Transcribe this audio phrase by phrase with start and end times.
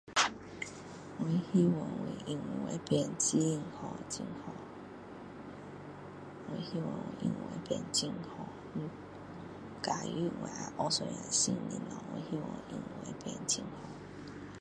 [1.19, 4.51] 我希望我英文会变很好很好
[6.49, 8.47] 我希望我英文会变很好
[9.83, 10.49] 假如我
[10.83, 14.41] 要学新的东西我希望我的英文会变很好